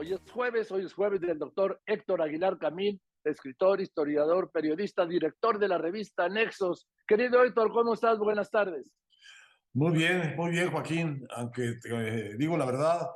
Hoy 0.00 0.14
es 0.14 0.20
jueves, 0.32 0.72
hoy 0.72 0.86
es 0.86 0.94
jueves 0.94 1.20
del 1.20 1.38
doctor 1.38 1.78
Héctor 1.84 2.22
Aguilar 2.22 2.56
Camín, 2.56 2.98
escritor, 3.22 3.82
historiador, 3.82 4.50
periodista, 4.50 5.04
director 5.04 5.58
de 5.58 5.68
la 5.68 5.76
revista 5.76 6.26
Nexos. 6.26 6.88
Querido 7.06 7.44
Héctor, 7.44 7.70
¿cómo 7.70 7.92
estás? 7.92 8.18
Buenas 8.18 8.50
tardes. 8.50 8.90
Muy 9.74 9.92
bien, 9.92 10.36
muy 10.38 10.52
bien, 10.52 10.70
Joaquín, 10.70 11.26
aunque 11.36 11.74
te 11.82 12.34
digo 12.38 12.56
la 12.56 12.64
verdad, 12.64 13.10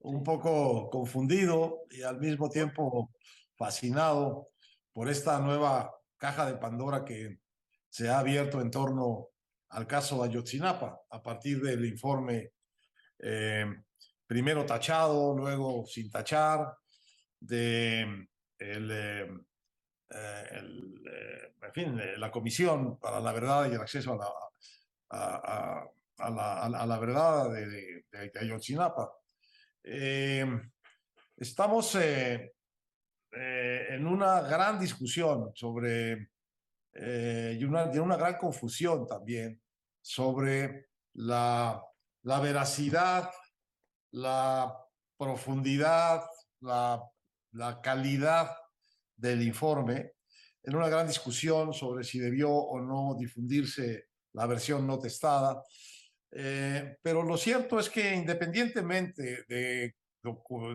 un 0.00 0.24
poco 0.24 0.90
confundido 0.90 1.82
y 1.88 2.02
al 2.02 2.18
mismo 2.18 2.50
tiempo 2.50 3.12
fascinado 3.56 4.48
por 4.92 5.08
esta 5.08 5.38
nueva 5.38 5.94
caja 6.16 6.46
de 6.46 6.56
Pandora 6.56 7.04
que 7.04 7.38
se 7.88 8.08
ha 8.08 8.18
abierto 8.18 8.60
en 8.60 8.72
torno 8.72 9.28
al 9.68 9.86
caso 9.86 10.20
Ayotzinapa 10.20 11.00
a 11.10 11.22
partir 11.22 11.62
del 11.62 11.84
informe 11.84 12.50
eh, 13.20 13.66
primero 14.26 14.64
tachado, 14.64 15.36
luego 15.36 15.84
sin 15.86 16.10
tachar, 16.10 16.74
de 17.40 18.28
eh, 18.58 19.28
eh, 20.10 21.52
fin, 21.72 22.00
la 22.18 22.30
Comisión 22.30 22.98
para 22.98 23.20
la 23.20 23.32
Verdad 23.32 23.70
y 23.70 23.74
el 23.74 23.80
Acceso 23.80 24.12
a 24.12 24.16
la, 25.10 25.90
a, 26.18 26.86
la, 26.86 26.98
Verdad 26.98 27.50
de, 27.50 27.66
de, 27.66 28.04
de 28.10 28.32
Ayotzinapa. 28.40 29.10
estamos 31.36 31.96
en 31.96 32.52
una 34.06 34.40
gran 34.42 34.78
discusión 34.78 35.50
sobre 35.54 36.28
eh, 36.96 37.56
y, 37.58 37.64
una, 37.64 37.84
una 38.00 38.16
gran 38.16 38.38
confusión 38.38 39.06
también 39.06 39.60
sobre 40.00 40.90
la, 41.14 41.82
la 42.22 42.40
veracidad, 42.40 43.30
la 44.14 44.76
profundidad, 45.16 46.22
la, 46.60 47.02
la 47.52 47.80
calidad 47.80 48.56
del 49.16 49.42
informe, 49.42 50.12
en 50.62 50.76
una 50.76 50.88
gran 50.88 51.06
discusión 51.06 51.72
sobre 51.74 52.04
si 52.04 52.18
debió 52.18 52.50
o 52.50 52.80
no 52.80 53.16
difundirse 53.18 54.06
la 54.32 54.46
versión 54.46 54.86
no 54.86 54.98
testada. 54.98 55.62
Eh, 56.30 56.96
pero 57.02 57.22
lo 57.22 57.36
cierto 57.36 57.78
es 57.78 57.90
que 57.90 58.14
independientemente 58.14 59.44
de, 59.48 59.94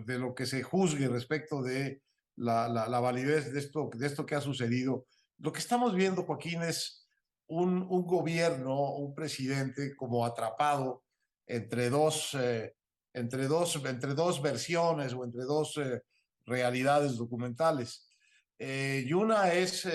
de 0.06 0.20
lo 0.20 0.36
que 0.36 0.46
se 0.46 0.62
juzgue 0.62 1.08
respecto 1.08 1.62
de 1.62 2.02
la, 2.36 2.68
la, 2.68 3.00
validez 3.00 3.52
de 3.52 3.60
esto, 3.60 3.90
de 3.94 4.08
esto 4.08 4.26
que 4.26 4.36
ha 4.36 4.42
sucedido, 4.42 5.06
lo 5.40 5.52
que 5.52 5.60
estamos 5.60 5.96
viendo, 5.96 6.24
Joaquín, 6.24 6.62
es 6.62 7.08
un, 7.48 7.82
un 7.90 8.06
gobierno, 8.06 8.92
un 8.96 9.14
presidente 9.14 9.96
como 9.96 10.26
atrapado 10.26 11.04
entre 11.48 11.90
dos, 11.90 12.36
eh, 12.36 12.76
entre 13.14 13.48
dos, 13.48 13.76
entre 13.86 14.14
dos 14.14 14.42
versiones 14.42 15.14
o 15.14 15.24
entre 15.24 15.44
dos 15.44 15.78
eh, 15.78 16.02
realidades 16.46 17.18
documentales. 17.18 18.10
Eh, 18.58 19.04
y 19.06 19.14
una 19.14 19.54
es 19.54 19.88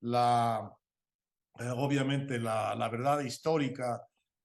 la, 0.00 0.70
obviamente, 1.76 2.38
la, 2.38 2.74
la, 2.74 2.88
verdad 2.88 3.20
histórica 3.20 4.02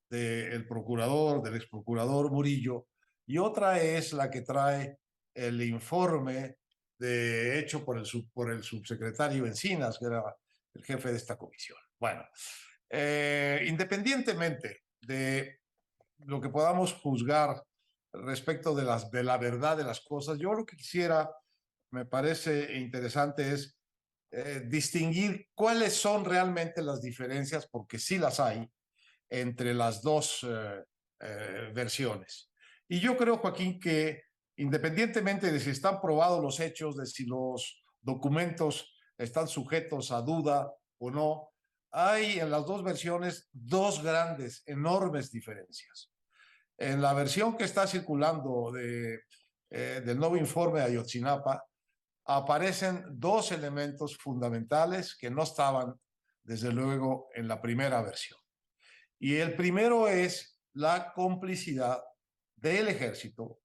del 0.09 0.67
procurador, 0.67 1.41
del 1.41 1.55
ex 1.55 1.67
procurador 1.67 2.31
Murillo, 2.31 2.87
y 3.25 3.37
otra 3.37 3.81
es 3.81 4.13
la 4.13 4.29
que 4.29 4.41
trae 4.41 4.97
el 5.33 5.61
informe 5.61 6.57
de 7.01 7.57
hecho 7.57 7.83
por 7.83 7.97
el, 7.97 8.05
por 8.31 8.51
el 8.51 8.63
subsecretario 8.63 9.47
Encinas, 9.47 9.97
que 9.97 10.05
era 10.05 10.23
el 10.73 10.83
jefe 10.83 11.09
de 11.09 11.17
esta 11.17 11.35
comisión. 11.35 11.79
Bueno, 11.99 12.23
eh, 12.89 13.65
independientemente 13.67 14.83
de 15.01 15.61
lo 16.25 16.39
que 16.39 16.49
podamos 16.49 16.93
juzgar 16.93 17.63
respecto 18.13 18.75
de, 18.75 18.83
las, 18.83 19.09
de 19.11 19.23
la 19.23 19.37
verdad 19.37 19.77
de 19.77 19.83
las 19.83 20.01
cosas, 20.01 20.37
yo 20.37 20.53
lo 20.53 20.65
que 20.65 20.75
quisiera, 20.75 21.29
me 21.91 22.05
parece 22.05 22.77
interesante, 22.77 23.51
es 23.53 23.77
eh, 24.31 24.63
distinguir 24.67 25.49
cuáles 25.53 25.93
son 25.93 26.25
realmente 26.25 26.81
las 26.81 27.01
diferencias, 27.01 27.67
porque 27.67 27.99
sí 27.99 28.17
las 28.17 28.39
hay, 28.39 28.69
entre 29.29 29.73
las 29.73 30.01
dos 30.01 30.45
eh, 30.47 31.71
versiones. 31.73 32.51
Y 32.87 32.99
yo 32.99 33.15
creo, 33.15 33.37
Joaquín, 33.37 33.79
que 33.79 34.23
independientemente 34.57 35.51
de 35.51 35.59
si 35.59 35.69
están 35.69 36.01
probados 36.01 36.41
los 36.41 36.59
hechos, 36.59 36.97
de 36.97 37.05
si 37.05 37.25
los 37.25 37.83
documentos 38.01 38.93
están 39.17 39.47
sujetos 39.47 40.11
a 40.11 40.21
duda 40.21 40.73
o 40.99 41.09
no, 41.09 41.49
hay 41.91 42.39
en 42.39 42.49
las 42.51 42.65
dos 42.65 42.83
versiones 42.83 43.49
dos 43.51 44.03
grandes, 44.03 44.63
enormes 44.65 45.31
diferencias. 45.31 46.10
En 46.81 46.99
la 46.99 47.13
versión 47.13 47.55
que 47.55 47.65
está 47.65 47.85
circulando 47.85 48.73
eh, 48.75 49.19
del 49.69 50.17
nuevo 50.17 50.35
informe 50.35 50.79
de 50.79 50.87
Ayotzinapa, 50.87 51.63
aparecen 52.25 53.05
dos 53.07 53.51
elementos 53.51 54.17
fundamentales 54.17 55.15
que 55.15 55.29
no 55.29 55.43
estaban, 55.43 55.93
desde 56.41 56.73
luego, 56.73 57.29
en 57.35 57.47
la 57.47 57.61
primera 57.61 58.01
versión. 58.01 58.39
Y 59.19 59.35
el 59.35 59.55
primero 59.55 60.07
es 60.07 60.59
la 60.73 61.13
complicidad 61.13 62.01
del 62.55 62.87
ejército 62.87 63.59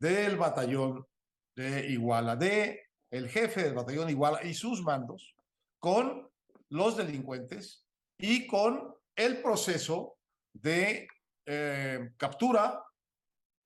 del 0.00 0.38
batallón 0.38 1.06
de 1.54 1.90
Iguala, 1.90 2.36
de 2.36 2.86
el 3.10 3.28
jefe 3.28 3.64
del 3.64 3.74
batallón 3.74 4.08
Iguala 4.08 4.42
y 4.44 4.54
sus 4.54 4.80
mandos 4.80 5.36
con 5.78 6.26
los 6.70 6.96
delincuentes 6.96 7.86
y 8.16 8.46
con 8.46 8.94
el 9.14 9.42
proceso 9.42 10.16
de 10.54 11.06
eh, 11.44 12.10
captura 12.16 12.84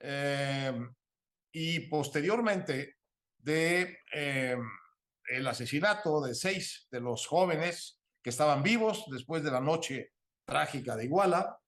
eh, 0.01 0.73
y 1.53 1.81
posteriormente 1.81 2.97
de 3.37 3.99
eh, 4.13 4.57
el 5.29 5.47
asesinato 5.47 6.23
de 6.23 6.35
seis 6.35 6.87
de 6.91 7.01
los 7.01 7.27
jóvenes 7.27 8.01
que 8.23 8.31
estaban 8.31 8.63
vivos 8.63 9.05
después 9.11 9.43
de 9.43 9.51
la 9.51 9.61
noche 9.61 10.13
trágica 10.47 10.97
de 10.97 11.05
Iguala 11.05 11.59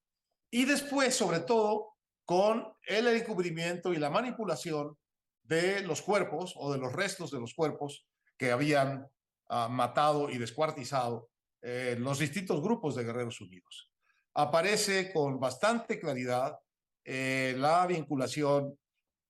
y 0.50 0.64
después, 0.64 1.14
sobre 1.14 1.40
todo, 1.40 1.96
con 2.24 2.72
el 2.86 3.06
encubrimiento 3.08 3.92
y 3.92 3.98
la 3.98 4.08
manipulación 4.08 4.96
de 5.42 5.82
los 5.82 6.00
cuerpos 6.00 6.54
o 6.56 6.72
de 6.72 6.78
los 6.78 6.92
restos 6.94 7.30
de 7.30 7.40
los 7.40 7.52
cuerpos 7.52 8.06
que 8.38 8.50
habían 8.50 9.10
uh, 9.50 9.68
matado 9.68 10.30
y 10.30 10.38
descuartizado 10.38 11.28
los 11.60 12.20
distintos 12.20 12.62
grupos 12.62 12.94
de 12.94 13.02
Guerreros 13.02 13.40
Unidos. 13.40 13.90
Aparece 14.38 15.12
con 15.12 15.40
bastante 15.40 15.98
claridad 15.98 16.56
eh, 17.04 17.56
la 17.58 17.84
vinculación 17.88 18.78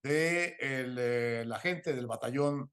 de 0.02 0.54
el, 0.60 0.98
eh, 0.98 1.44
la 1.46 1.58
gente 1.58 1.94
del 1.94 2.06
batallón, 2.06 2.70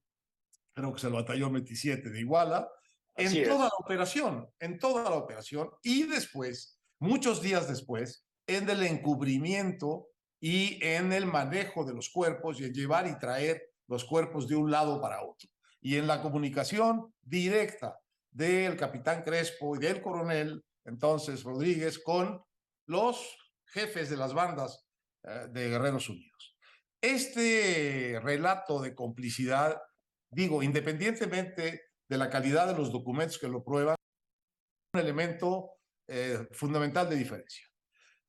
creo 0.74 0.92
que 0.92 0.98
es 0.98 1.04
el 1.04 1.14
batallón 1.14 1.54
27 1.54 2.10
de 2.10 2.20
Iguala, 2.20 2.68
en 3.16 3.28
Así 3.28 3.42
toda 3.42 3.68
es. 3.68 3.72
la 3.72 3.78
operación, 3.78 4.50
en 4.60 4.78
toda 4.78 5.04
la 5.04 5.16
operación, 5.16 5.70
y 5.82 6.02
después, 6.02 6.78
muchos 6.98 7.40
días 7.40 7.68
después, 7.68 8.26
en 8.46 8.68
el 8.68 8.82
encubrimiento 8.82 10.08
y 10.38 10.78
en 10.84 11.14
el 11.14 11.24
manejo 11.24 11.86
de 11.86 11.94
los 11.94 12.10
cuerpos 12.10 12.60
y 12.60 12.64
en 12.66 12.74
llevar 12.74 13.06
y 13.06 13.18
traer 13.18 13.62
los 13.88 14.04
cuerpos 14.04 14.46
de 14.46 14.56
un 14.56 14.70
lado 14.70 15.00
para 15.00 15.22
otro. 15.22 15.48
Y 15.80 15.96
en 15.96 16.06
la 16.06 16.20
comunicación 16.20 17.14
directa 17.22 17.98
del 18.30 18.76
capitán 18.76 19.22
Crespo 19.22 19.74
y 19.74 19.78
del 19.78 20.02
coronel, 20.02 20.62
entonces 20.86 21.42
Rodríguez, 21.42 21.98
con 21.98 22.42
los 22.86 23.36
jefes 23.66 24.08
de 24.10 24.16
las 24.16 24.32
bandas 24.32 24.86
eh, 25.24 25.48
de 25.50 25.68
Guerreros 25.68 26.08
Unidos. 26.08 26.56
Este 27.00 28.18
relato 28.22 28.80
de 28.80 28.94
complicidad, 28.94 29.76
digo, 30.30 30.62
independientemente 30.62 31.82
de 32.08 32.18
la 32.18 32.30
calidad 32.30 32.68
de 32.68 32.74
los 32.74 32.92
documentos 32.92 33.38
que 33.38 33.48
lo 33.48 33.62
prueban, 33.62 33.96
un 34.94 35.00
elemento 35.00 35.72
eh, 36.08 36.46
fundamental 36.52 37.08
de 37.08 37.16
diferencia. 37.16 37.66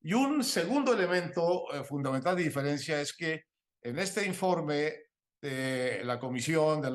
Y 0.00 0.12
un 0.12 0.44
segundo 0.44 0.92
elemento 0.92 1.72
eh, 1.72 1.84
fundamental 1.84 2.36
de 2.36 2.44
diferencia 2.44 3.00
es 3.00 3.14
que 3.16 3.44
en 3.82 3.98
este 3.98 4.26
informe 4.26 4.94
de 5.40 6.02
la 6.04 6.18
comisión, 6.18 6.80
del, 6.82 6.92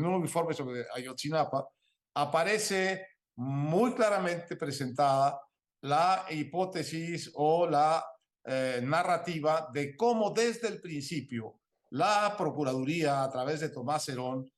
nuevo 0.00 0.18
informe 0.18 0.54
sobre 0.54 0.84
Ayotzinapa, 0.94 1.64
aparece 2.14 3.06
muy 3.36 3.94
claramente 3.94 4.56
presentada 4.56 5.40
la 5.82 6.26
hipótesis 6.30 7.30
o 7.34 7.68
la 7.68 8.04
eh, 8.44 8.80
narrativa 8.82 9.68
de 9.72 9.96
cómo 9.96 10.30
desde 10.30 10.68
el 10.68 10.80
principio 10.80 11.60
la 11.90 12.34
Procuraduría, 12.36 13.22
a 13.22 13.30
través 13.30 13.60
de 13.60 13.68
Tomás 13.68 14.08
Herón, 14.08 14.50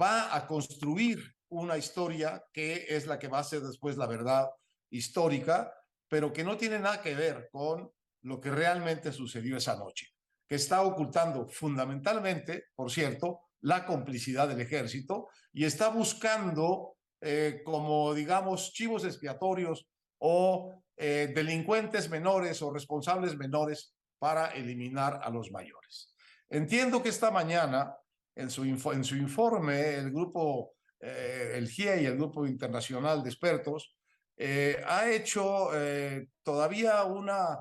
va 0.00 0.34
a 0.34 0.46
construir 0.46 1.34
una 1.48 1.76
historia 1.76 2.44
que 2.52 2.86
es 2.88 3.06
la 3.06 3.18
que 3.18 3.28
va 3.28 3.40
a 3.40 3.44
ser 3.44 3.62
después 3.62 3.96
la 3.96 4.06
verdad 4.06 4.48
histórica, 4.90 5.72
pero 6.08 6.32
que 6.32 6.44
no 6.44 6.56
tiene 6.56 6.78
nada 6.78 7.02
que 7.02 7.14
ver 7.14 7.48
con 7.50 7.90
lo 8.22 8.40
que 8.40 8.50
realmente 8.50 9.12
sucedió 9.12 9.56
esa 9.56 9.76
noche, 9.76 10.06
que 10.46 10.56
está 10.56 10.82
ocultando 10.82 11.48
fundamentalmente, 11.48 12.66
por 12.74 12.90
cierto, 12.90 13.40
la 13.62 13.84
complicidad 13.84 14.48
del 14.48 14.60
ejército 14.60 15.28
y 15.52 15.64
está 15.64 15.88
buscando 15.88 16.96
eh, 17.20 17.62
como, 17.64 18.14
digamos, 18.14 18.72
chivos 18.72 19.04
expiatorios 19.04 19.86
o 20.18 20.82
eh, 20.96 21.32
delincuentes 21.34 22.08
menores 22.10 22.62
o 22.62 22.72
responsables 22.72 23.36
menores 23.36 23.94
para 24.18 24.48
eliminar 24.48 25.20
a 25.22 25.30
los 25.30 25.50
mayores. 25.50 26.14
Entiendo 26.48 27.02
que 27.02 27.08
esta 27.08 27.30
mañana, 27.30 27.96
en 28.34 28.50
su, 28.50 28.64
en 28.64 29.04
su 29.04 29.16
informe, 29.16 29.94
el 29.94 30.10
grupo, 30.10 30.74
eh, 31.00 31.52
el 31.54 31.68
GIE 31.68 32.02
y 32.02 32.06
el 32.06 32.16
grupo 32.16 32.46
internacional 32.46 33.22
de 33.22 33.30
expertos, 33.30 33.96
eh, 34.36 34.82
ha 34.86 35.08
hecho 35.10 35.70
eh, 35.74 36.28
todavía 36.42 37.04
una 37.04 37.58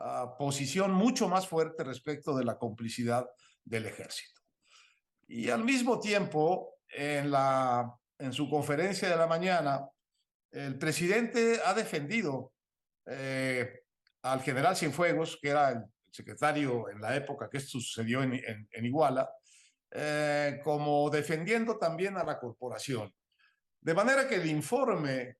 ah, 0.00 0.34
posición 0.38 0.92
mucho 0.92 1.28
más 1.28 1.46
fuerte 1.46 1.84
respecto 1.84 2.34
de 2.34 2.44
la 2.44 2.58
complicidad 2.58 3.26
del 3.64 3.86
ejército. 3.86 4.40
Y 5.28 5.50
al 5.50 5.62
mismo 5.62 6.00
tiempo, 6.00 6.78
en, 6.88 7.30
la, 7.30 7.94
en 8.22 8.32
su 8.32 8.48
conferencia 8.48 9.08
de 9.08 9.16
la 9.16 9.26
mañana, 9.26 9.88
el 10.50 10.78
presidente 10.78 11.60
ha 11.64 11.74
defendido 11.74 12.52
al 14.22 14.40
general 14.42 14.76
Cienfuegos, 14.76 15.38
que 15.40 15.48
era 15.48 15.70
el 15.70 15.84
secretario 16.10 16.88
en 16.88 17.00
la 17.00 17.16
época 17.16 17.48
que 17.50 17.58
esto 17.58 17.80
sucedió 17.80 18.22
en, 18.22 18.34
en, 18.34 18.84
Iguala, 18.84 19.28
eh, 19.90 20.60
como 20.62 21.10
defendiendo 21.10 21.78
también 21.78 22.16
a 22.16 22.24
la 22.24 22.38
corporación. 22.38 23.12
De 23.80 23.94
manera 23.94 24.28
que 24.28 24.36
el 24.36 24.46
informe, 24.46 25.38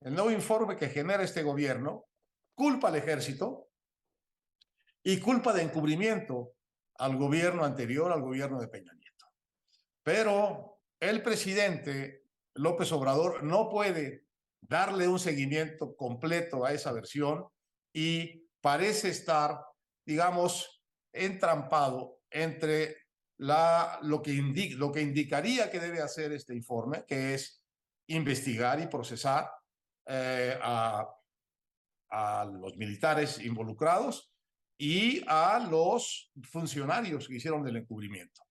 el 0.00 0.14
nuevo 0.14 0.30
informe 0.30 0.76
que 0.76 0.88
genera 0.88 1.24
este 1.24 1.42
gobierno, 1.42 2.06
culpa 2.54 2.88
al 2.88 2.96
ejército 2.96 3.70
y 5.02 5.18
culpa 5.18 5.52
de 5.52 5.62
encubrimiento 5.62 6.52
al 6.98 7.16
gobierno 7.16 7.64
anterior, 7.64 8.12
al 8.12 8.20
gobierno 8.20 8.60
de 8.60 8.68
Peña 8.68 8.92
Nieto. 8.92 9.26
Pero 10.02 10.80
el 11.00 11.22
presidente 11.22 12.19
López 12.60 12.92
Obrador 12.92 13.42
no 13.42 13.68
puede 13.68 14.24
darle 14.60 15.08
un 15.08 15.18
seguimiento 15.18 15.96
completo 15.96 16.64
a 16.64 16.72
esa 16.72 16.92
versión 16.92 17.46
y 17.92 18.46
parece 18.60 19.08
estar 19.08 19.60
digamos, 20.10 20.82
entrampado 21.12 22.20
entre 22.30 22.96
lo, 23.38 24.20
que 24.22 24.32
lo 24.76 24.92
que 24.92 25.00
indicaría 25.00 25.70
que 25.70 25.78
debe 25.78 26.00
hacer 26.00 26.32
este 26.32 26.54
informe, 26.54 27.04
que 27.06 27.34
es 27.34 27.62
investigar 28.08 28.80
y 28.80 28.88
procesar 28.88 29.48
eh, 30.06 30.58
a, 30.60 31.06
los 32.60 32.76
militares 32.76 33.38
involucrados 33.38 34.32
y 34.76 35.22
a 35.28 35.64
los 35.70 36.32
funcionarios 36.42 37.28
que 37.28 37.36
hicieron 37.36 37.66
el 37.68 37.76
encubrimiento. 37.76 38.42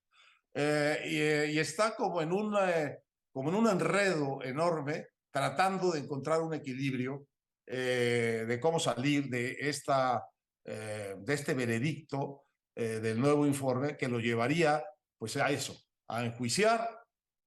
Eh, 0.54 1.50
y, 1.54 1.60
está 1.60 1.94
como 1.94 2.22
en, 2.22 2.32
un, 2.32 2.56
eh, 2.58 3.00
como 3.32 3.50
en 3.50 3.56
un 3.56 3.68
enredo 3.68 4.44
enorme 4.44 5.08
tratando 5.32 5.92
de 5.92 6.00
encontrar 6.00 6.42
un 6.42 6.54
equilibrio 6.54 7.28
de 7.66 8.60
cómo 8.60 8.80
salir 8.80 9.30
de 9.30 9.56
esta 9.60 10.24
eh, 10.72 11.16
de 11.18 11.34
este 11.34 11.56
veredicto 11.56 12.44
eh, 12.76 13.00
del 13.00 13.20
nuevo 13.20 13.48
informe 13.48 13.98
que 13.98 14.08
lo 14.08 14.20
llevaría 14.20 14.84
pues 15.18 15.36
a 15.38 15.50
eso, 15.50 15.76
a 16.08 16.24
enjuiciar 16.24 16.88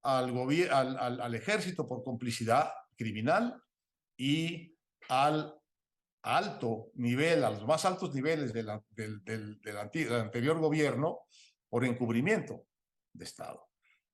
al, 0.02 0.36
al, 0.70 1.20
al, 1.20 1.34
ejército 1.36 1.86
por 1.86 2.02
complicidad 2.02 2.72
criminal 2.96 3.62
y 4.16 4.76
al 5.08 5.54
alto 6.22 6.90
nivel, 6.94 7.44
a 7.44 7.50
los 7.50 7.64
más 7.64 7.84
altos 7.84 8.12
niveles 8.12 8.52
del, 8.52 8.66
del, 8.90 9.22
del, 9.60 9.76
anterior 9.76 10.58
gobierno 10.58 11.20
por 11.68 11.84
encubrimiento 11.84 12.66
de 13.12 13.24
Estado. 13.24 13.68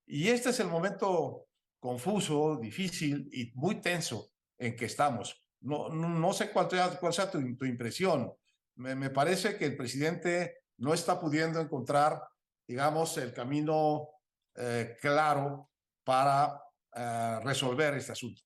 Y 0.05 0.27
este 0.27 0.51
es 0.51 0.59
el 0.59 0.67
momento 0.67 1.47
confuso, 1.79 2.57
difícil 2.57 3.29
y 3.31 3.51
muy 3.55 3.81
tenso 3.81 4.31
en 4.57 4.75
que 4.75 4.85
estamos. 4.85 5.43
No, 5.61 5.89
no, 5.89 6.33
sé 6.33 6.51
cuál, 6.51 6.69
sea 6.69 7.31
tu, 7.31 7.55
tu, 7.57 7.65
impresión, 7.65 8.31
me, 8.75 9.09
parece 9.09 9.57
que 9.57 9.65
el 9.65 9.75
presidente 9.75 10.59
no 10.77 10.93
está 10.93 11.19
pudiendo 11.19 11.59
encontrar, 11.59 12.21
digamos, 12.65 13.17
el 13.17 13.33
camino 13.33 14.07
eh, 14.55 14.95
claro 15.01 15.69
para 16.03 16.61
eh, 16.95 17.39
resolver 17.43 17.95
este 17.95 18.13
asunto. 18.13 18.41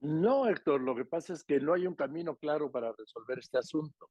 No, 0.00 0.48
Héctor, 0.48 0.80
lo 0.80 0.94
que 0.94 1.04
pasa 1.04 1.32
es 1.32 1.44
que 1.44 1.60
no 1.60 1.74
hay 1.74 1.86
un 1.86 1.94
camino 1.94 2.36
claro 2.36 2.70
para 2.70 2.92
resolver 2.92 3.38
este 3.38 3.58
asunto, 3.58 4.10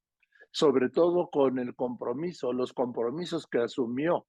sobre 0.51 0.89
todo 0.89 1.29
con 1.29 1.57
el 1.57 1.75
compromiso, 1.75 2.53
los 2.53 2.73
compromisos 2.73 3.47
que 3.47 3.59
asumió 3.59 4.27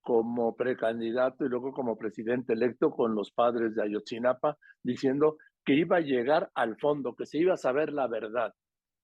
como 0.00 0.56
precandidato 0.56 1.44
y 1.44 1.48
luego 1.48 1.72
como 1.72 1.96
presidente 1.96 2.54
electo 2.54 2.90
con 2.90 3.14
los 3.14 3.30
padres 3.30 3.74
de 3.74 3.82
Ayotzinapa, 3.82 4.56
diciendo 4.82 5.36
que 5.64 5.74
iba 5.74 5.96
a 5.96 6.00
llegar 6.00 6.50
al 6.54 6.76
fondo, 6.78 7.14
que 7.14 7.26
se 7.26 7.38
iba 7.38 7.54
a 7.54 7.58
saber 7.58 7.92
la 7.92 8.06
verdad. 8.06 8.54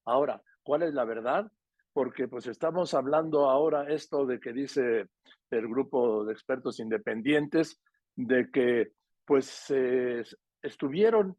Ahora, 0.04 0.42
¿Cuál 0.66 0.82
es 0.82 0.94
la 0.94 1.04
verdad? 1.04 1.48
Porque 1.92 2.26
pues 2.26 2.48
estamos 2.48 2.92
hablando 2.92 3.48
ahora 3.48 3.88
esto 3.88 4.26
de 4.26 4.40
que 4.40 4.52
dice 4.52 5.06
el 5.48 5.68
grupo 5.68 6.24
de 6.24 6.32
expertos 6.32 6.80
independientes, 6.80 7.80
de 8.16 8.50
que 8.50 8.88
pues 9.24 9.72
estuvieron, 10.60 11.36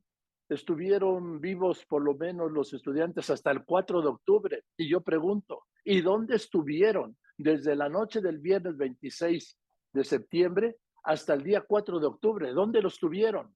estuvieron 0.47 1.41
vivos 1.41 1.85
por 1.85 2.01
lo 2.03 2.15
menos 2.15 2.53
los 2.53 2.73
estudiantes 2.73 3.29
hasta 3.29 3.51
el 3.51 3.65
4 3.65 4.01
de 4.01 4.07
octubre. 4.07 4.63
Y 4.77 4.87
yo 4.89 5.01
pregunto, 5.01 5.65
¿y 5.83 5.99
dónde 5.99 6.37
estuvieron 6.37 7.17
desde 7.37 7.75
la 7.75 7.89
noche 7.89 8.21
del 8.21 8.39
viernes 8.39 8.77
26 8.77 9.57
de 9.93 10.03
septiembre 10.03 10.77
hasta 11.03 11.33
el 11.33 11.43
día 11.43 11.61
4 11.61 11.99
de 11.99 12.07
octubre? 12.07 12.51
¿Dónde 12.51 12.81
los 12.81 12.99
tuvieron? 12.99 13.55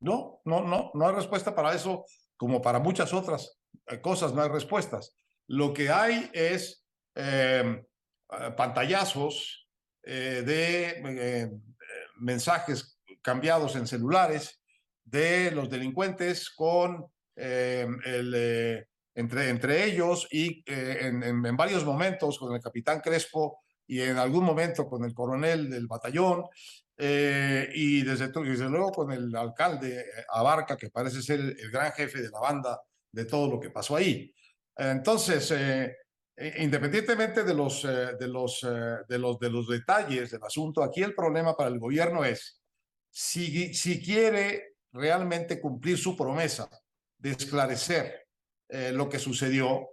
No, 0.00 0.40
no, 0.44 0.62
no, 0.62 0.90
no 0.92 1.08
hay 1.08 1.14
respuesta 1.14 1.54
para 1.54 1.74
eso 1.74 2.04
como 2.36 2.60
para 2.60 2.78
muchas 2.78 3.12
otras 3.14 3.58
cosas, 4.02 4.34
no 4.34 4.42
hay 4.42 4.48
respuestas. 4.48 5.16
Lo 5.48 5.72
que 5.72 5.90
hay 5.90 6.30
es 6.32 6.84
em, 7.14 7.76
eh, 7.76 8.50
pantallazos 8.56 9.68
eh, 10.02 10.42
de 10.44 11.02
eh, 11.04 11.50
mensajes 12.16 13.00
cambiados 13.22 13.76
en 13.76 13.86
celulares 13.86 14.60
de 15.04 15.50
los 15.52 15.70
delincuentes 15.70 16.50
con 16.50 17.06
em, 17.36 17.98
el, 18.04 18.86
entre, 19.16 19.48
entre 19.48 19.84
ellos 19.84 20.28
y 20.30 20.62
en, 20.66 21.24
en, 21.24 21.56
varios 21.56 21.84
momentos 21.84 22.38
con 22.38 22.54
el 22.54 22.60
capitán 22.60 23.00
Crespo 23.00 23.58
y 23.88 24.00
en 24.00 24.18
algún 24.18 24.44
momento 24.44 24.86
con 24.86 25.04
el 25.04 25.12
coronel 25.12 25.68
del 25.68 25.88
batallón 25.88 26.44
y 26.98 28.02
desde, 28.02 28.28
desde, 28.28 28.68
luego 28.68 28.92
con 28.92 29.12
el 29.12 29.34
alcalde 29.34 30.04
Abarca, 30.28 30.76
que 30.76 30.90
parece 30.90 31.22
ser 31.22 31.40
el 31.40 31.70
gran 31.70 31.92
jefe 31.92 32.22
de 32.22 32.30
la 32.30 32.40
banda 32.40 32.80
de 33.10 33.24
todo 33.24 33.50
lo 33.50 33.58
que 33.58 33.70
pasó 33.70 33.96
ahí. 33.96 34.32
Entonces, 34.76 35.50
eh, 35.52 35.96
e, 36.36 36.62
independientemente 36.62 37.42
de 37.42 37.54
los, 37.54 37.84
eh, 37.84 38.14
de, 38.18 38.28
los, 38.28 38.62
eh, 38.62 38.98
de, 39.08 39.18
los, 39.18 39.38
de 39.38 39.50
los 39.50 39.68
detalles 39.68 40.30
del 40.30 40.42
asunto, 40.42 40.82
aquí 40.82 41.02
el 41.02 41.14
problema 41.14 41.56
para 41.56 41.70
el 41.70 41.78
gobierno 41.78 42.24
es 42.24 42.60
si, 43.10 43.72
si 43.72 44.02
quiere 44.02 44.76
realmente 44.92 45.60
cumplir 45.60 45.96
su 45.96 46.14
promesa 46.14 46.68
de 47.18 47.30
esclarecer 47.30 48.25
lo 48.68 49.08
que 49.08 49.18
sucedió, 49.18 49.88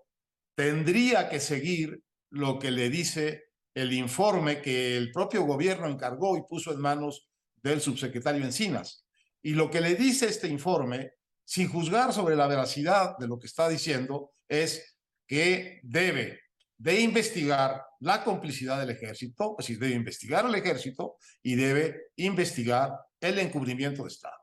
tendría 0.56 1.30
que 1.30 1.39
seguir 1.39 2.01
lo 2.30 2.60
que 2.60 2.72
le 2.72 2.89
dice 2.89 3.46
el 3.75 3.94
informe 3.94 4.62
que 4.62 4.98
el 4.98 5.12
propio 5.12 5.44
gobierno 5.44 5.88
encargó 5.88 6.38
y 6.38 6.44
puso 6.48 6.72
en 6.72 6.80
manos 6.80 7.30
del 7.62 7.82
subsecretario 7.82 8.44
Encinas. 8.44 9.06
Y 9.42 9.53
lo 9.53 9.70
que 9.70 9.82
le 9.82 9.96
dice 9.96 10.27
este 10.27 10.48
informe 10.48 11.13
sin 11.46 11.68
juzgar 11.68 12.13
sobre 12.13 12.36
la 12.36 12.48
veracidad 12.48 13.18
de 13.18 13.27
lo 13.27 13.39
que 13.39 13.48
está 13.48 13.68
diciendo, 13.68 14.32
es 14.48 14.98
que 15.27 15.80
debe 15.84 16.39
de 16.77 17.00
investigar 17.01 17.84
la 18.00 18.24
complicidad 18.24 18.80
del 18.80 18.89
ejército, 18.89 19.56
es 19.58 19.68
decir, 19.68 19.80
debe 19.80 19.96
investigar 19.96 20.46
al 20.46 20.56
ejército 20.56 21.18
y 21.42 21.56
debe 21.56 22.08
investigar 22.18 22.92
el 23.20 23.39
encubrimiento 23.39 24.03
de 24.03 24.10
Estado. 24.10 24.38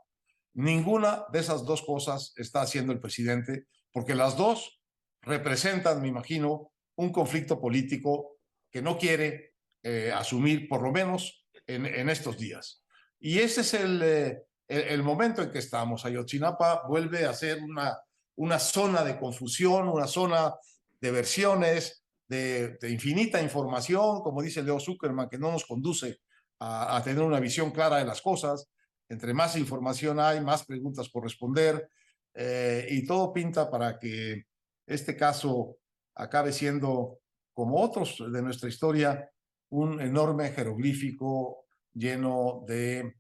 Ninguna 0.55 1.25
de 1.33 1.41
esas 1.41 1.65
dos 1.65 1.83
cosas 1.83 2.33
está 2.37 2.63
haciendo 2.63 2.93
el 2.93 3.01
presidente, 3.01 3.67
porque 3.93 4.15
las 4.15 4.37
dos 4.37 4.81
representan, 5.23 6.01
me 6.01 6.09
imagino, 6.09 6.73
un 6.97 7.13
conflicto 7.13 7.61
político 7.61 8.37
que 8.71 8.83
no 8.83 8.99
quiere 8.99 9.55
eh, 9.83 10.13
asumir, 10.15 10.69
por 10.69 10.83
lo 10.83 10.93
menos 10.93 11.47
en, 11.67 12.09
estos 12.09 12.37
días. 12.37 12.85
Y 13.19 13.39
ese 13.39 13.63
es 13.63 13.75
el, 13.75 14.03
eh, 14.03 14.43
el, 14.69 15.03
momento 15.03 15.43
en 15.43 15.51
que 15.51 15.59
estamos. 15.59 16.05
Ayotzinapa 16.05 16.87
vuelve 16.89 17.27
a 17.27 17.33
ser 17.33 17.63
una, 17.63 17.99
una 18.37 18.59
zona 18.59 19.05
de 19.05 19.19
confusión, 19.19 19.89
una 19.89 20.07
zona 20.07 20.55
de 21.01 21.11
versiones, 21.11 22.05
de, 22.31 22.79
infinita 22.89 23.43
información, 23.43 24.21
como 24.23 24.41
dice 24.41 24.63
Leo 24.63 24.79
Zuckerman, 24.79 25.29
que 25.29 25.39
no 25.39 25.51
nos 25.51 25.67
conduce 25.67 26.21
a, 26.61 27.01
tener 27.03 27.23
una 27.23 27.41
visión 27.41 27.71
clara 27.71 27.99
de 27.99 28.05
las 28.05 28.23
cosas. 28.23 28.69
Entre 29.09 29.35
más 29.35 29.57
información 29.57 30.21
hay, 30.21 30.41
más 30.41 30.65
preguntas 30.65 31.09
por 31.09 31.25
responder, 31.25 31.89
eh, 32.35 32.87
y 32.91 33.07
todo 33.07 33.33
pinta 33.33 33.71
para 33.71 33.99
que 33.99 34.45
este 34.87 35.17
caso 35.17 35.79
acabe 36.15 36.53
siendo, 36.53 37.21
como 37.53 37.81
otros 37.81 38.23
de 38.33 38.43
nuestra 38.43 38.69
historia, 38.69 39.31
un 39.71 40.01
enorme 40.01 40.51
jeroglífico 40.51 41.67
lleno 41.93 42.65
de 42.67 43.17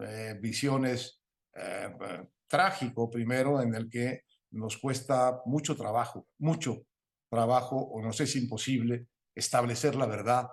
eh, 0.00 0.38
visiones 0.40 1.20
eh, 1.54 1.90
trágico 2.46 3.10
primero 3.10 3.60
en 3.60 3.74
el 3.74 3.88
que 3.88 4.24
nos 4.52 4.76
cuesta 4.78 5.40
mucho 5.46 5.76
trabajo, 5.76 6.28
mucho 6.38 6.86
trabajo, 7.30 7.76
o 7.76 8.02
no 8.02 8.12
sé 8.12 8.26
si 8.26 8.40
imposible, 8.40 9.06
establecer 9.34 9.94
la 9.94 10.06
verdad 10.06 10.48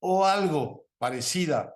o 0.00 0.26
algo 0.26 0.86
parecida 0.98 1.74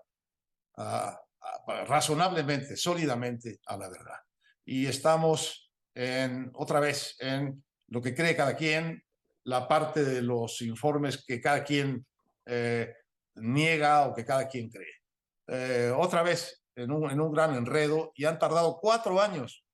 razonablemente, 1.87 2.77
sólidamente 2.77 3.61
a 3.67 3.77
la 3.77 3.89
verdad. 3.89 4.19
Y 4.65 4.87
estamos 4.87 5.68
en, 5.99 6.51
otra 6.55 6.79
vez 6.79 7.17
en 7.19 7.65
lo 7.89 8.01
que 8.01 8.15
cree 8.15 8.37
cada 8.37 8.55
quien, 8.55 9.03
la 9.45 9.67
parte 9.67 10.05
de 10.05 10.23
los 10.23 10.63
informes 10.63 11.25
que 11.27 11.41
cada 11.41 11.65
quien 11.65 12.07
eh, 12.47 12.95
niega 13.35 14.07
o 14.07 14.15
que 14.15 14.25
cada 14.25 14.47
quien 14.47 14.71
cree. 14.71 14.95
Eh, 15.49 15.93
otra 15.97 16.23
vez 16.23 16.65
en 16.77 16.93
un, 16.93 17.11
en 17.11 17.21
un 17.21 17.33
gran 17.33 17.55
enredo 17.55 18.13
y 18.15 18.27
han 18.27 18.39
tardado 18.39 18.79
cuatro 18.81 19.21
años 19.21 19.65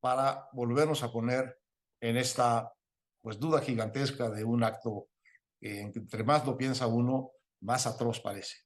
para 0.00 0.48
volvernos 0.52 1.02
a 1.02 1.10
poner 1.10 1.58
en 2.00 2.18
esta 2.18 2.72
pues 3.20 3.40
duda 3.40 3.60
gigantesca 3.60 4.30
de 4.30 4.44
un 4.44 4.62
acto 4.62 5.08
que 5.60 5.80
entre 5.80 6.22
más 6.22 6.46
lo 6.46 6.56
piensa 6.56 6.86
uno, 6.86 7.32
más 7.62 7.86
atroz 7.86 8.20
parece. 8.20 8.58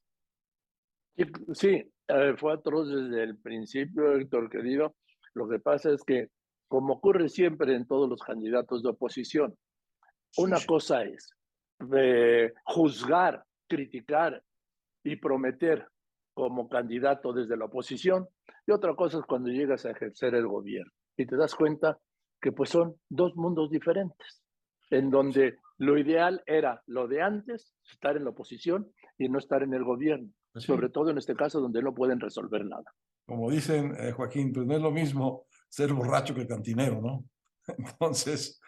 Sí, 1.55 1.91
eh, 2.09 2.35
fue 2.37 2.53
atroz 2.53 2.89
desde 2.89 3.23
el 3.23 3.39
principio, 3.39 4.15
Héctor 4.15 4.51
querido. 4.51 4.97
Lo 5.35 5.49
que 5.49 5.59
pasa 5.59 5.93
es 5.93 6.03
que, 6.03 6.29
como 6.69 6.95
ocurre 6.95 7.29
siempre 7.29 7.75
en 7.75 7.87
todos 7.87 8.09
los 8.09 8.21
candidatos 8.21 8.83
de 8.83 8.91
oposición, 8.91 9.57
una 10.37 10.59
cosa 10.65 11.03
es 11.03 11.31
eh, 11.97 12.53
juzgar, 12.65 13.43
criticar 13.67 14.43
y 15.03 15.17
prometer 15.17 15.87
como 16.35 16.69
candidato 16.69 17.33
desde 17.33 17.57
la 17.57 17.65
oposición, 17.65 18.29
y 18.67 18.71
otra 18.71 18.95
cosa 18.95 19.19
es 19.19 19.25
cuando 19.25 19.49
llegas 19.49 19.85
a 19.87 19.91
ejercer 19.91 20.35
el 20.35 20.47
gobierno 20.47 20.93
y 21.17 21.27
te 21.27 21.37
das 21.37 21.55
cuenta 21.55 21.99
que 22.41 22.53
pues 22.53 22.71
son 22.71 22.95
dos 23.09 23.35
mundos 23.35 23.71
diferentes, 23.71 24.43
en 24.91 25.11
donde 25.11 25.59
lo 25.79 25.99
ideal 25.99 26.43
era 26.47 26.83
lo 26.87 27.09
de 27.09 27.23
antes, 27.23 27.75
estar 27.91 28.17
en 28.17 28.25
la 28.25 28.31
oposición 28.31 28.93
y 29.19 29.29
no 29.29 29.39
estar 29.39 29.63
en 29.63 29.75
el 29.75 29.83
gobierno, 29.83 30.31
sobre 30.55 30.91
todo 30.91 31.11
en 31.11 31.19
este 31.19 31.35
caso 31.35 31.61
donde 31.61 31.83
no 31.83 31.95
pueden 31.95 32.21
resolver 32.21 32.65
nada. 32.65 32.85
Como 33.27 33.51
dicen, 33.51 33.95
eh, 33.99 34.13
Joaquín, 34.13 34.53
pues 34.53 34.67
no 34.67 34.77
es 34.77 34.81
lo 34.81 34.91
mismo 34.91 35.48
ser 35.69 35.93
borracho 35.93 36.35
que 36.35 36.47
cantinero, 36.47 37.01
¿no? 37.01 37.25
Entonces, 37.79 38.61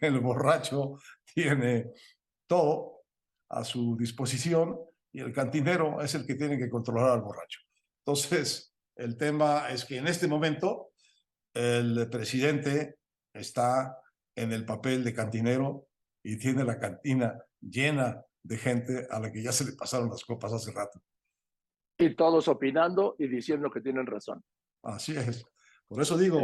el 0.00 0.20
borracho 0.20 0.98
tiene 1.32 1.92
todo 2.46 3.02
a 3.48 3.64
su 3.64 3.96
disposición 3.96 4.78
y 5.12 5.20
el 5.20 5.32
cantinero 5.32 6.00
es 6.00 6.14
el 6.14 6.26
que 6.26 6.34
tiene 6.34 6.58
que 6.58 6.68
controlar 6.68 7.10
al 7.10 7.22
borracho. 7.22 7.60
Entonces, 8.04 8.74
el 8.96 9.16
tema 9.16 9.70
es 9.70 9.84
que 9.84 9.96
en 9.96 10.06
este 10.06 10.26
momento 10.26 10.90
el 11.54 12.08
presidente 12.10 12.96
está 13.32 13.98
en 14.36 14.52
el 14.52 14.64
papel 14.64 15.04
de 15.04 15.14
cantinero 15.14 15.86
y 16.22 16.36
tiene 16.36 16.64
la 16.64 16.78
cantina 16.78 17.38
llena 17.60 18.24
de 18.42 18.56
gente 18.58 19.06
a 19.10 19.20
la 19.20 19.30
que 19.32 19.42
ya 19.42 19.52
se 19.52 19.64
le 19.64 19.72
pasaron 19.72 20.10
las 20.10 20.24
copas 20.24 20.52
hace 20.52 20.72
rato. 20.72 21.00
Y 21.98 22.14
todos 22.14 22.48
opinando 22.48 23.14
y 23.18 23.28
diciendo 23.28 23.70
que 23.70 23.80
tienen 23.80 24.06
razón. 24.06 24.44
Así 24.82 25.16
es. 25.16 25.44
Por 25.88 26.02
eso 26.02 26.16
digo, 26.16 26.40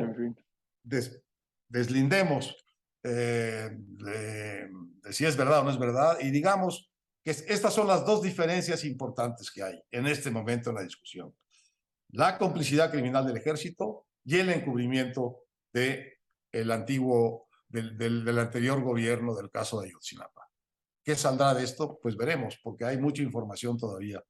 deslindemos 1.68 2.56
eh, 3.02 3.70
de, 3.72 4.70
si 5.10 5.24
es 5.24 5.36
verdad 5.36 5.60
o 5.60 5.64
no 5.64 5.70
es 5.70 5.78
verdad 5.78 6.18
y 6.20 6.30
digamos 6.30 6.92
que 7.22 7.30
estas 7.30 7.72
son 7.72 7.86
las 7.86 8.04
dos 8.04 8.22
diferencias 8.22 8.84
importantes 8.84 9.50
que 9.50 9.62
hay 9.62 9.82
en 9.90 10.06
este 10.06 10.30
momento 10.30 10.70
en 10.70 10.76
la 10.76 10.82
discusión. 10.82 11.34
La 12.10 12.38
complicidad 12.38 12.90
criminal 12.90 13.26
del 13.26 13.36
ejército 13.36 14.06
y 14.24 14.38
el 14.38 14.50
encubrimiento 14.50 15.44
de 15.72 16.18
el 16.52 16.70
antiguo, 16.72 17.48
del, 17.68 17.96
del, 17.96 18.38
anterior 18.38 18.82
gobierno 18.82 19.34
del 19.34 19.50
caso 19.50 19.80
de 19.80 19.88
Ayotzinapa. 19.88 20.48
¿Qué 21.04 21.14
saldrá 21.14 21.54
de 21.54 21.64
esto? 21.64 21.98
Pues 22.02 22.16
veremos, 22.16 22.58
porque 22.62 22.84
hay 22.84 22.98
mucha 22.98 23.22
información 23.22 23.78
todavía, 23.78 24.22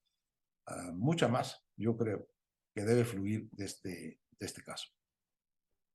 uh, 0.69 0.93
mucha 0.93 1.29
más, 1.29 1.65
yo 1.77 1.97
creo, 1.97 2.29
que 2.75 2.83
debe 2.83 3.05
fluir 3.05 3.49
de 3.51 3.65
este, 3.65 4.21
de 4.39 4.47
este 4.47 4.63
caso. 4.63 4.89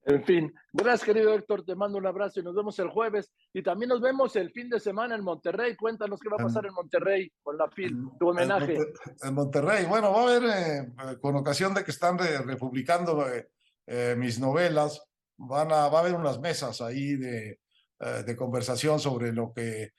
En 0.07 0.24
fin, 0.24 0.53
gracias 0.71 1.03
querido 1.03 1.33
Héctor, 1.33 1.65
te 1.65 1.74
mando 1.74 1.97
un 1.97 2.05
abrazo 2.05 2.39
y 2.39 2.43
nos 2.43 2.53
vemos 2.53 2.77
el 2.77 2.89
jueves. 2.89 3.31
Y 3.51 3.63
también 3.63 3.89
nos 3.89 4.01
vemos 4.01 4.35
el 4.35 4.51
fin 4.51 4.69
de 4.69 4.79
semana 4.79 5.15
en 5.15 5.24
Monterrey. 5.24 5.75
Cuéntanos 5.75 6.19
qué 6.19 6.29
va 6.29 6.35
a 6.39 6.45
pasar 6.45 6.67
en, 6.67 6.74
Monterrey 6.74 7.31
con 7.41 7.57
la 7.57 7.67
FIL, 7.71 8.09
tu 8.19 8.29
homenaje. 8.29 8.77
En, 9.24 9.33
Monterrey, 9.33 9.85
bueno, 9.85 10.12
va 10.12 10.19
a 10.19 10.24
haber, 10.24 10.43
eh, 10.43 11.17
con 11.19 11.35
ocasión 11.35 11.74
de 11.74 11.83
que 11.83 11.89
están 11.89 12.19
republicando 12.19 13.27
eh, 13.27 13.50
eh, 13.88 14.15
mis 14.15 14.39
novelas, 14.39 15.01
van 15.38 15.71
a, 15.71 15.89
va 15.89 15.97
a 15.97 16.01
haber 16.01 16.13
unas 16.13 16.39
mesas 16.39 16.81
ahí 16.81 17.15
de, 17.15 17.59
de 18.00 18.35
conversación 18.35 19.00
sobre 19.00 19.33
lo 19.33 19.51
que, 19.53 19.93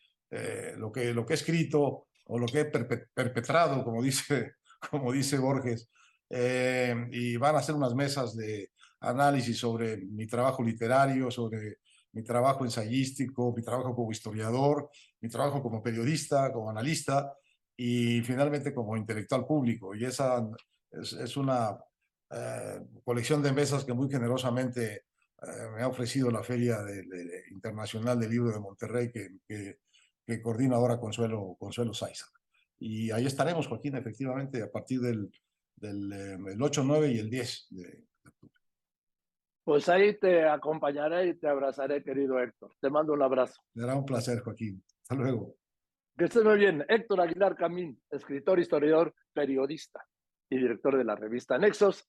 lo, 0.76 0.92
que, 0.92 1.12
lo 1.12 1.26
que 1.26 1.32
he 1.32 1.36
escrito 1.36 2.06
o 2.26 2.38
lo 2.38 2.46
que 2.46 2.60
he 2.60 2.64
perpetrado, 2.64 3.82
como 3.82 4.02
dice, 4.02 4.52
como 4.90 5.10
dice 5.10 5.38
Borges. 5.38 5.90
y 6.30 7.36
van 7.38 7.56
a 7.56 7.62
ser 7.62 7.75
unas 7.75 7.94
mesas 7.96 8.36
de 8.36 8.70
análisis 9.06 9.58
sobre 9.58 9.96
mi 9.98 10.26
trabajo 10.26 10.62
literario, 10.62 11.30
sobre 11.30 11.78
mi 12.12 12.22
trabajo 12.22 12.64
ensayístico, 12.64 13.52
mi 13.54 13.62
trabajo 13.62 13.94
como 13.94 14.10
historiador, 14.10 14.88
mi 15.20 15.28
trabajo 15.28 15.62
como 15.62 15.82
periodista, 15.82 16.52
como 16.52 16.70
analista 16.70 17.32
y 17.76 18.22
finalmente 18.22 18.72
como 18.72 18.96
intelectual 18.96 19.46
público. 19.46 19.94
Y 19.94 20.04
esa 20.04 20.48
es, 20.90 21.36
una 21.36 21.76
eh, 22.30 22.80
colección 23.04 23.42
de 23.42 23.52
mesas 23.52 23.84
que 23.84 23.92
muy 23.92 24.10
generosamente 24.10 24.94
eh, 25.42 25.68
me 25.75 25.82
ha 25.82 25.88
ofrecido 25.88 26.30
la 26.30 26.42
Feria 26.42 26.78
Internacional 27.50 28.18
del 28.18 28.30
Libro 28.30 28.50
de 28.50 28.60
Monterrey 28.60 29.12
que, 29.12 29.38
que, 29.46 30.42
coordina 30.42 30.76
ahora 30.76 30.98
Consuelo, 30.98 31.54
Consuelo 31.58 31.92
Saiza. 31.92 32.26
Y 32.78 33.10
ahí 33.10 33.26
estaremos, 33.26 33.68
Joaquín, 33.68 33.94
efectivamente, 33.94 34.62
a 34.62 34.70
partir 34.70 35.00
del, 35.00 35.30
del 35.76 36.12
el 36.12 36.60
8, 36.60 36.82
9 36.82 37.12
y 37.12 37.18
el 37.18 37.30
10 37.30 37.66
de, 37.70 38.04
pues 39.66 39.88
ahí 39.88 40.16
te 40.16 40.49
acompañaré 40.49 41.26
y 41.26 41.35
te 41.35 41.49
abrazaré, 41.49 42.00
querido 42.00 42.38
Héctor. 42.38 42.70
Te 42.80 42.88
mando 42.88 43.14
un 43.14 43.23
abrazo. 43.23 43.61
Será 43.75 43.96
un 43.96 44.06
placer, 44.06 44.38
Joaquín. 44.38 44.80
Hasta 45.02 45.16
luego. 45.16 45.56
Que 46.16 46.26
estés 46.26 46.44
muy 46.44 46.56
bien. 46.56 46.85
Héctor 46.88 47.20
Aguilar 47.20 47.56
Camín, 47.56 48.00
escritor, 48.08 48.61
historiador, 48.61 49.12
periodista 49.32 50.06
y 50.49 50.58
director 50.58 50.96
de 50.96 51.02
la 51.02 51.16
revista 51.16 51.58
Nexos. 51.58 52.04